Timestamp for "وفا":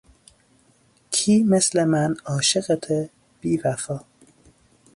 3.65-3.97